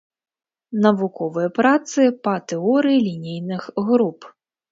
[0.85, 3.61] Навуковыя працы па тэорыі лінейных
[3.91, 4.19] груп.